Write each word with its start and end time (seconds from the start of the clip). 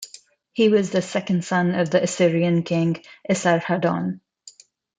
He 0.51 0.67
was 0.67 0.89
the 0.89 1.01
second 1.03 1.45
son 1.45 1.75
of 1.75 1.91
the 1.91 2.01
Assyrian 2.01 2.63
King 2.63 3.03
Esarhaddon. 3.29 4.19